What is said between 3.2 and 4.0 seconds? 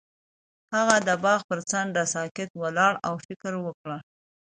فکر وکړ.